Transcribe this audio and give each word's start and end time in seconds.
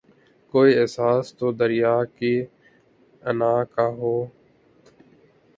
کوئی 0.53 0.71
احساس 0.79 1.25
تو 1.37 1.47
دریا 1.59 1.95
کی 2.17 2.35
انا 3.23 3.53
کا 3.73 3.87
ہوت 3.99 4.31